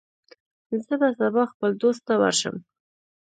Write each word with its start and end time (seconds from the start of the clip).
زه 0.85 0.93
به 1.01 1.09
سبا 1.19 1.43
خپل 1.51 1.71
دوست 1.81 2.01
ته 2.07 2.13
ورشم. 2.21 2.55